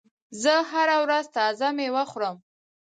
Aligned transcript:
زه 0.41 0.53
هره 0.71 0.95
ورځ 1.03 1.25
تازه 1.37 1.67
مېوه 1.77 2.03
خورم. 2.11 2.35